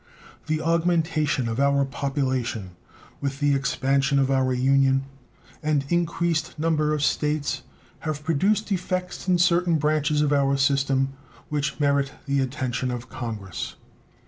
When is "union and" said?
4.51-5.85